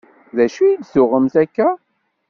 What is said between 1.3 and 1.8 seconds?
akka?